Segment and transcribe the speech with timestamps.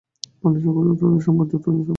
[0.41, 1.87] পালিয়ে যাও, যত দূরে সম্ভব, যত দ্রুত সম্ভব!